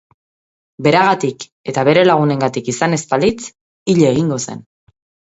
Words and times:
Beragatik 0.85 1.43
eta 1.71 1.83
bere 1.89 2.05
lagunengatik 2.07 2.71
izan 2.73 2.97
ez 2.97 2.99
balitz 3.13 3.39
hil 3.93 4.03
egingo 4.15 4.41
zen. 4.49 4.65